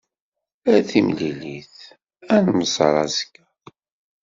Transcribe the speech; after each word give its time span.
Ar 0.71 0.81
timlilit. 0.89 1.75
Ad 2.35 2.41
nemmẓer 2.45 2.95
azekka. 3.03 3.45